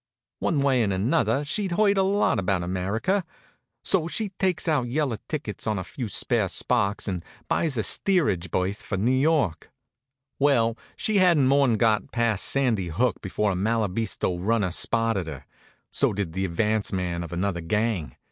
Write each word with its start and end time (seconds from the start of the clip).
One 0.39 0.61
way 0.61 0.81
and 0.81 0.91
another 0.91 1.45
she'd 1.45 1.73
heard 1.73 1.95
a 1.95 2.01
lot 2.01 2.39
about 2.39 2.63
America. 2.63 3.23
So 3.83 4.07
she 4.07 4.29
takes 4.39 4.67
out 4.67 4.87
yellow 4.87 5.19
tickets 5.29 5.67
on 5.67 5.77
a 5.77 5.83
few 5.83 6.09
spare 6.09 6.49
sparks 6.49 7.07
and 7.07 7.23
buys 7.47 7.77
a 7.77 7.83
steerage 7.83 8.49
berth 8.49 8.81
for 8.81 8.97
New 8.97 9.11
York. 9.11 9.69
Well, 10.39 10.75
she 10.95 11.17
hadn't 11.17 11.45
more'n 11.47 11.77
got 11.77 12.11
past 12.11 12.45
Sandy 12.45 12.87
Hook 12.87 13.21
before 13.21 13.51
a 13.51 13.55
Malabisto 13.55 14.39
runner 14.39 14.71
spotted 14.71 15.27
her. 15.27 15.45
So 15.91 16.13
did 16.13 16.33
the 16.33 16.45
advance 16.45 16.91
man 16.91 17.21
of 17.23 17.31
another 17.31 17.61
gang. 17.61 18.15